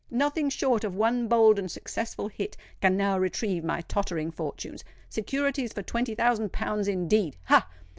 Nothing 0.09 0.49
short 0.49 0.83
of 0.83 0.95
one 0.95 1.27
bold 1.27 1.59
and 1.59 1.69
successful 1.69 2.27
hit 2.27 2.57
can 2.81 2.97
now 2.97 3.19
retrieve 3.19 3.63
my 3.63 3.81
tottering 3.81 4.31
fortunes. 4.31 4.83
Securities 5.09 5.73
for 5.73 5.83
twenty 5.83 6.15
thousand 6.15 6.51
pounds, 6.51 6.87
indeed! 6.87 7.37
Ha! 7.43 7.69